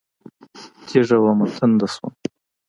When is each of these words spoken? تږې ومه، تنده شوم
تږې 0.87 1.17
ومه، 1.21 1.45
تنده 1.55 1.87
شوم 1.93 2.13